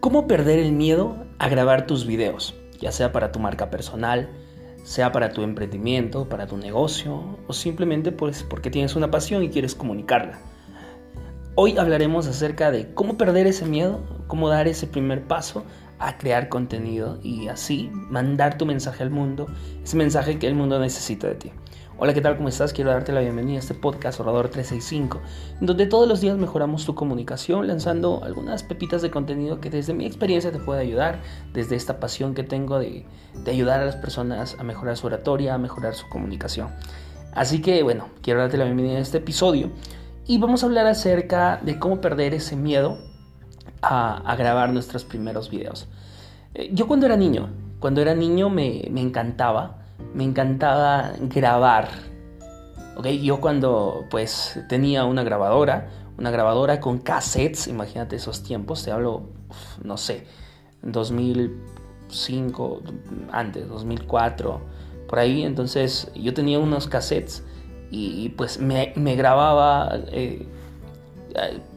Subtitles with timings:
[0.00, 2.54] ¿Cómo perder el miedo a grabar tus videos?
[2.80, 4.30] Ya sea para tu marca personal,
[4.82, 9.50] sea para tu emprendimiento, para tu negocio o simplemente pues porque tienes una pasión y
[9.50, 10.38] quieres comunicarla.
[11.54, 15.64] Hoy hablaremos acerca de cómo perder ese miedo, cómo dar ese primer paso
[15.98, 19.48] a crear contenido y así mandar tu mensaje al mundo,
[19.84, 21.52] ese mensaje que el mundo necesita de ti.
[22.02, 22.38] Hola, ¿qué tal?
[22.38, 22.72] ¿Cómo estás?
[22.72, 25.20] Quiero darte la bienvenida a este podcast Orador 365,
[25.60, 30.06] donde todos los días mejoramos tu comunicación lanzando algunas pepitas de contenido que desde mi
[30.06, 31.20] experiencia te puede ayudar,
[31.52, 33.04] desde esta pasión que tengo de,
[33.46, 36.68] ayudar a las personas a mejorar su oratoria, a mejorar su comunicación.
[37.34, 39.70] Así que bueno, quiero darte la bienvenida a este episodio
[40.26, 42.96] y vamos a hablar acerca de cómo perder ese miedo
[43.82, 45.86] a, grabar nuestros primeros videos.
[46.54, 49.79] Eh, yo cuando era niño, cuando era niño me encantaba
[50.14, 51.88] me encantaba grabar.
[52.96, 58.90] Okay, yo cuando pues tenía una grabadora, una grabadora con cassettes, imagínate esos tiempos, te
[58.90, 59.30] hablo,
[59.82, 60.26] no sé,
[60.82, 62.82] 2005,
[63.32, 64.60] antes, 2004,
[65.08, 67.42] por ahí, entonces yo tenía unos cassettes
[67.90, 70.46] y, pues me, grababa eh,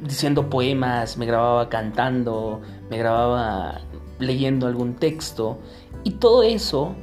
[0.00, 3.82] diciendo poemas, me grababa cantando, me grababa
[4.18, 5.58] leyendo algún texto
[6.04, 6.94] y todo eso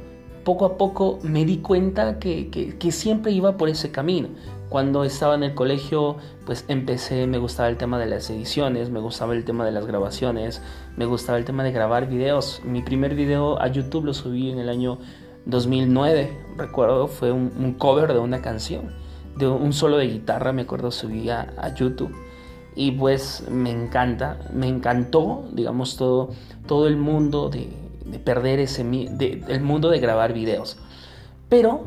[0.46, 4.28] poco a poco me di cuenta que, siempre iba por ese camino.
[4.68, 9.00] Cuando estaba en el colegio, pues empecé, me gustaba el tema de las ediciones, me
[9.00, 10.62] gustaba el tema de las grabaciones,
[10.96, 12.62] me gustaba el tema de grabar videos.
[12.64, 14.98] Mi primer video a YouTube lo subí en el año
[15.46, 18.92] 2009, recuerdo, fue un, cover de una canción,
[19.36, 22.14] de un solo de guitarra, me acuerdo, subí a, a YouTube
[22.76, 26.30] y pues me encanta, me encantó, digamos, todo,
[26.68, 30.78] todo el mundo de, de perder ese el mundo de grabar videos.
[31.48, 31.86] Pero,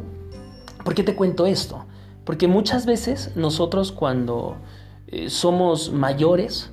[0.83, 1.85] ¿por qué te cuento esto?
[2.25, 4.57] Porque muchas veces nosotros cuando
[5.07, 6.71] eh, somos mayores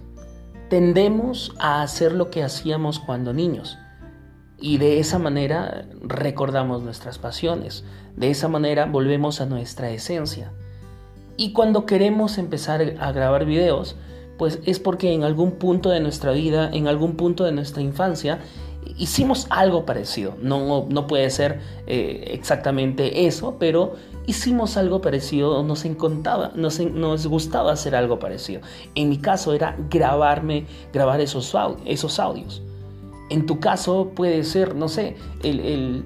[0.68, 3.78] tendemos a hacer lo que hacíamos cuando niños.
[4.58, 7.84] Y de esa manera recordamos nuestras pasiones,
[8.16, 10.52] de esa manera volvemos a nuestra esencia.
[11.36, 13.96] Y cuando queremos empezar a grabar videos,
[14.38, 18.40] pues es porque en algún punto de nuestra vida, en algún punto de nuestra infancia,
[18.96, 20.34] hicimos algo parecido.
[20.40, 23.94] No, no puede ser eh, exactamente eso, pero
[24.26, 28.60] hicimos algo parecido, nos encantaba, nos, nos, gustaba hacer algo parecido.
[28.94, 31.54] En mi caso era grabarme, grabar esos,
[31.84, 32.62] esos audios.
[33.30, 36.04] En tu caso puede ser, no sé, el,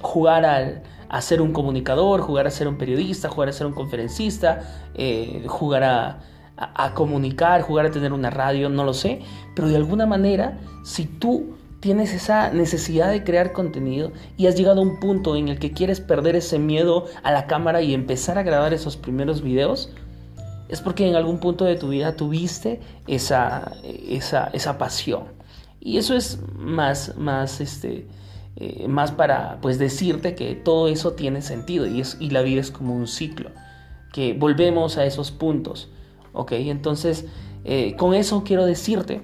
[0.00, 3.74] jugar al, a ser un comunicador, jugar a ser un periodista, jugar a ser un
[3.74, 9.20] conferencista, eh, jugar a comunicar, jugar a tener una radio, no lo sé,
[9.54, 14.80] pero de alguna manera, si tú tienes esa necesidad de crear contenido y has llegado
[14.80, 18.38] a un punto en el que quieres perder ese miedo a la cámara y empezar
[18.38, 19.90] a grabar esos primeros videos,
[20.68, 25.24] es porque en algún punto de tu vida tuviste esa, esa, esa pasión.
[25.80, 28.08] Y eso es más, más, este,
[28.56, 32.70] eh, más para pues, decirte que todo eso tiene sentido y, y la vida es
[32.70, 33.50] como un ciclo,
[34.12, 35.88] que volvemos a esos puntos.
[36.32, 36.52] ¿ok?
[36.52, 37.26] Entonces,
[37.64, 39.22] eh, con eso quiero decirte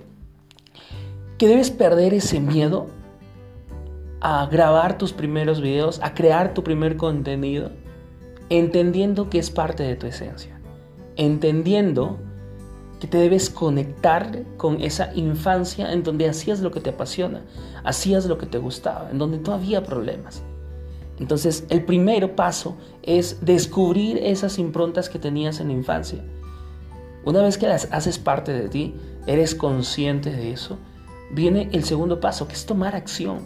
[1.39, 2.87] que debes perder ese miedo
[4.21, 7.71] a grabar tus primeros videos, a crear tu primer contenido,
[8.49, 10.59] entendiendo que es parte de tu esencia,
[11.17, 12.19] entendiendo
[13.01, 17.43] que te debes conectar con esa infancia en donde hacías lo que te apasiona,
[17.85, 20.43] hacías lo que te gustaba, en donde no había problemas.
[21.19, 26.25] Entonces, el primer paso es descubrir esas improntas que tenías en la infancia.
[27.25, 28.95] Una vez que las haces parte de ti,
[29.27, 30.79] eres consciente de eso,
[31.31, 33.41] viene el segundo paso, que es tomar acción.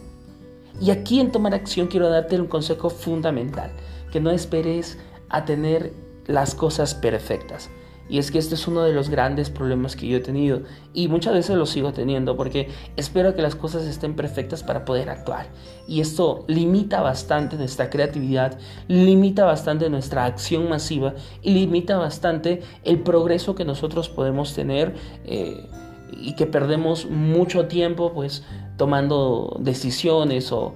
[0.81, 3.71] Y aquí en tomar acción quiero darte un consejo fundamental,
[4.13, 5.93] que no esperes a tener
[6.27, 7.71] las cosas perfectas.
[8.09, 10.63] Y es que este es uno de los grandes problemas que yo he tenido
[10.95, 15.11] y muchas veces lo sigo teniendo porque espero que las cosas estén perfectas para poder
[15.11, 15.49] actuar.
[15.87, 23.01] Y esto limita bastante nuestra creatividad, limita bastante nuestra acción masiva y limita bastante el
[23.01, 24.95] progreso que nosotros podemos tener.
[25.25, 25.67] Eh,
[26.13, 28.43] y que perdemos mucho tiempo pues
[28.77, 30.75] tomando decisiones o,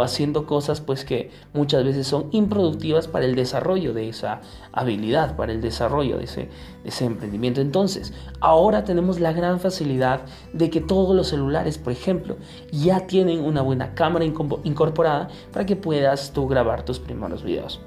[0.00, 4.40] haciendo cosas pues que muchas veces son improductivas para el desarrollo de esa
[4.72, 6.48] habilidad, para el desarrollo de ese,
[6.84, 7.60] ese emprendimiento.
[7.60, 10.20] Entonces, ahora tenemos la gran facilidad
[10.52, 12.36] de que todos los celulares, por ejemplo,
[12.70, 17.80] ya tienen una buena cámara incorporada para que puedas tú grabar tus primeros videos.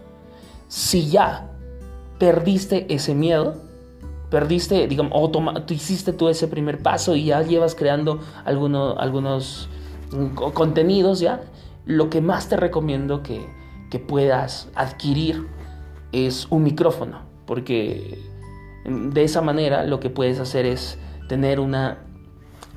[0.67, 1.49] Si ya
[2.19, 3.55] perdiste ese miedo,
[4.33, 9.69] perdiste, digamos, o tú hiciste tú ese primer paso y ya llevas creando algunos
[10.55, 11.41] contenidos, ¿ya?
[11.85, 13.45] Lo que más te recomiendo que,
[13.91, 15.45] que puedas adquirir
[16.11, 18.17] es un micrófono, porque
[18.85, 20.97] de esa manera lo que puedes hacer es
[21.29, 21.99] tener una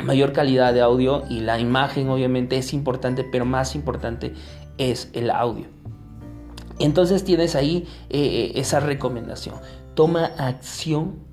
[0.05, 4.35] mayor calidad de audio y la imagen obviamente es importante, pero más importante
[4.76, 5.64] es el audio.
[6.79, 9.55] Entonces tienes ahí eh, eh, esa recomendación.
[9.94, 11.25] Toma acción,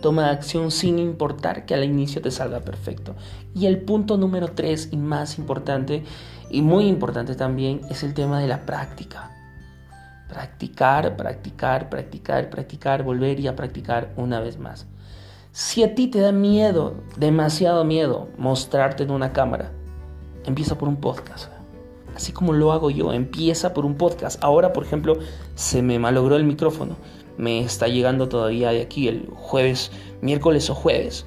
[0.00, 3.14] toma acción sin importar que al inicio te salga perfecto.
[3.54, 6.04] Y el punto número tres y más importante
[6.50, 9.32] y muy importante también es el tema de la práctica.
[10.28, 14.86] Practicar, practicar, practicar, practicar, volver y a practicar una vez más.
[15.52, 19.72] Si a ti te da miedo, demasiado miedo, mostrarte en una cámara,
[20.44, 21.50] empieza por un podcast.
[22.14, 24.42] Así como lo hago yo, empieza por un podcast.
[24.42, 25.18] Ahora, por ejemplo,
[25.54, 26.96] se me malogró el micrófono.
[27.38, 29.90] Me está llegando todavía de aquí el jueves,
[30.20, 31.24] miércoles o jueves.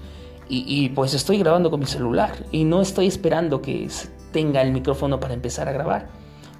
[0.52, 3.88] Y, pues estoy grabando con mi celular y no estoy esperando que
[4.32, 6.10] tenga el micrófono para empezar a grabar.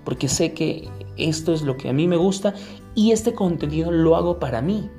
[0.06, 0.88] Porque sé que
[1.18, 2.54] esto es lo que a mí me gusta
[2.94, 4.92] y este contenido lo hago para mí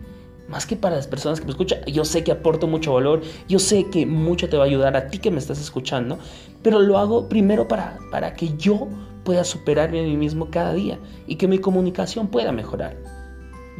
[0.50, 1.80] más que para las personas que me escuchan.
[1.86, 5.06] Yo sé que aporto mucho valor, yo sé que mucho te va a ayudar a
[5.06, 6.18] ti que me estás escuchando,
[6.62, 8.88] pero lo hago primero para, para que yo
[9.24, 13.19] pueda superarme a mí mismo cada día y que mi comunicación pueda mejorar.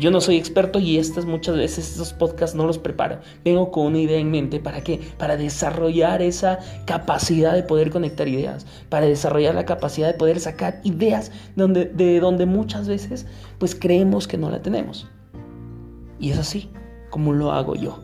[0.01, 3.19] Yo no soy experto y estas muchas veces estos podcasts no los preparo.
[3.45, 4.99] Vengo con una idea en mente para qué?
[5.19, 10.81] Para desarrollar esa capacidad de poder conectar ideas, para desarrollar la capacidad de poder sacar
[10.85, 13.27] ideas donde, de donde muchas veces
[13.59, 15.07] pues creemos que no la tenemos.
[16.19, 16.71] Y es así
[17.11, 18.01] como lo hago yo.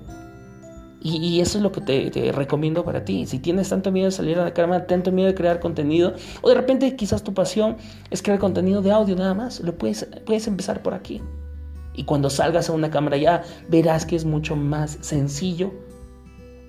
[1.01, 3.27] Y, eso es lo que te, recomiendo para ti.
[3.27, 6.49] Si tienes tanto miedo de salir a la cámara, tanto miedo de crear contenido, o
[6.49, 7.77] de repente quizás tu pasión
[8.11, 11.23] es crear contenido de audio nada más, lo puedes, puedes empezar por aquí.
[11.97, 15.73] Y cuando salgas a una cámara ya verás que es mucho más sencillo,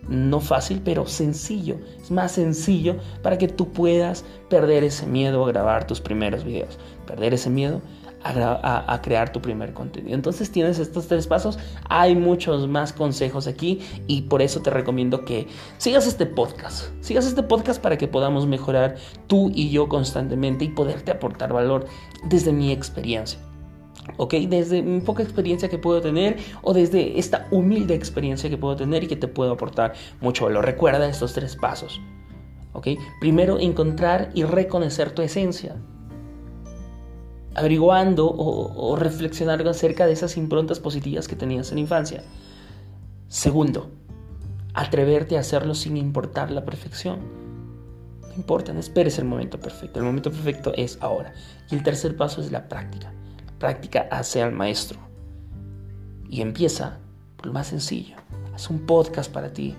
[0.08, 1.78] no fácil, pero sencillo.
[2.02, 6.80] Es más sencillo para que tú puedas perder ese miedo a grabar tus primeros videos.
[7.06, 7.82] Perder ese miedo
[8.24, 10.16] a, crear tu primer contenido.
[10.16, 11.60] Entonces tienes estos tres pasos.
[11.90, 15.48] Hay muchos más consejos aquí y por eso te recomiendo que
[15.78, 16.90] sigas este podcast.
[17.02, 18.96] Sigas este podcast para que podamos mejorar
[19.28, 21.86] tú y yo constantemente y poderte aportar valor
[22.26, 23.40] desde mi experiencia.
[24.16, 24.34] ¿Ok?
[24.48, 29.04] Desde mi poca experiencia que puedo tener o desde esta humilde experiencia que puedo tener
[29.04, 30.66] y que te puedo aportar mucho valor.
[30.66, 32.00] Recuerda estos tres pasos,
[32.74, 32.88] ¿ok?
[33.20, 35.76] Primero, encontrar y reconocer tu esencia
[37.58, 42.24] averiguando o, reflexionando acerca de esas improntas positivas que tenías en la infancia.
[43.28, 43.90] Segundo,
[44.76, 47.20] atreverte a hacerlo sin importar la perfección.
[48.30, 50.00] No importa, no esperes el momento perfecto.
[50.00, 51.34] El momento perfecto es ahora.
[51.72, 53.12] Y el tercer paso es la práctica.
[53.60, 55.00] Práctica hace al maestro.
[56.30, 57.00] Y empieza
[57.38, 58.16] por lo más sencillo.
[58.54, 59.76] Haz un podcast para ti.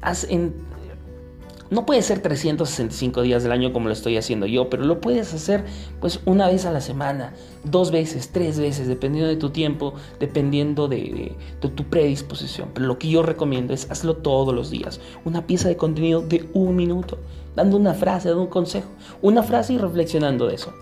[0.00, 0.54] Haz en,
[1.70, 5.32] no puede ser 365 días del año como lo estoy haciendo yo, pero lo puedes
[5.32, 5.64] hacer
[6.00, 7.32] pues una vez a la semana,
[7.62, 12.70] dos veces, tres veces, dependiendo de tu tiempo, dependiendo de, tu predisposición.
[12.74, 15.00] Pero lo que yo recomiendo es hazlo todos los días.
[15.24, 17.18] Una pieza de contenido de un minuto,
[17.54, 18.88] dando una frase, dando un consejo,
[19.22, 20.74] una frase y reflexionando de eso.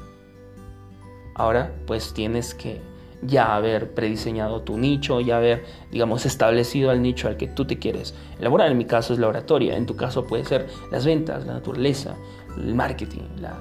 [1.38, 2.81] Ahora pues tienes que
[3.23, 7.79] ya haber prediseñado tu nicho, ya haber, digamos, establecido el nicho al que tú te
[7.79, 8.70] quieres elaborar.
[8.70, 12.14] En mi caso es la oratoria, en tu caso puede ser las ventas, la naturaleza,
[12.56, 13.56] el marketing, la,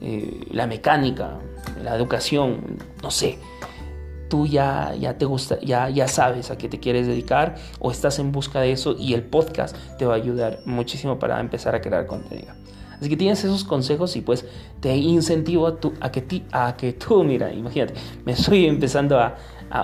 [0.00, 1.38] eh, la mecánica,
[1.82, 3.38] la educación, no sé.
[4.28, 8.18] Tú ya, ya te gusta, ya, ya sabes a qué te quieres dedicar o estás
[8.18, 11.80] en busca de eso y el podcast te va a ayudar muchísimo para empezar a
[11.80, 12.63] crear contenido.
[13.04, 14.46] Así que tienes esos consejos y pues
[14.80, 17.92] te incentivo a, que, tú, mira, imagínate,
[18.24, 19.36] me estoy empezando a,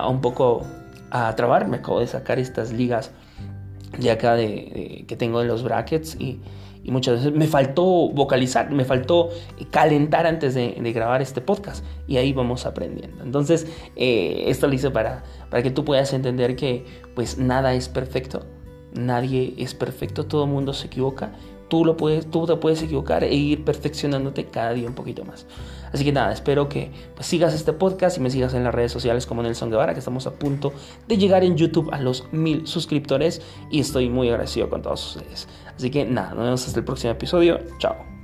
[0.09, 0.63] un poco
[1.11, 3.11] a trabar, me acabo de sacar estas ligas
[3.99, 6.41] de acá que tengo en los brackets y,
[6.85, 9.29] muchas veces me faltó vocalizar, me faltó
[9.69, 13.23] calentar antes de, grabar este podcast y ahí vamos aprendiendo.
[13.23, 17.87] Entonces, eh, esto lo hice para, para que tú puedas entender que pues nada es
[17.87, 18.47] perfecto,
[18.93, 21.33] nadie es perfecto, todo mundo se equivoca
[21.71, 25.47] tú, lo puedes, tú te puedes equivocar e ir perfeccionándote cada día un poquito más.
[25.93, 28.91] Así que nada, espero que pues, sigas este podcast y me sigas en las redes
[28.91, 30.73] sociales como Nelson Guevara, que estamos a punto
[31.07, 35.47] de llegar en YouTube a los mil suscriptores y estoy muy agradecido con todos ustedes.
[35.73, 37.57] Así que nada, nos vemos hasta el próximo episodio.
[37.79, 38.20] Chao.